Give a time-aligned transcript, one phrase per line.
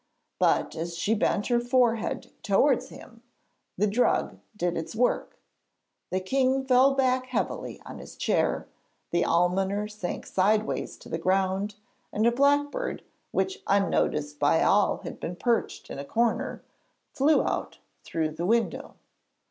[0.39, 3.21] But as she bent her forehead towards him,
[3.77, 5.37] the drug did its work;
[6.09, 8.67] the king fell back heavily on his chair,
[9.11, 11.75] the almoner sank sideways to the ground,
[12.11, 16.63] and a blackbird, which unnoticed by all had been perched in a corner,
[17.13, 18.95] flew out through the window.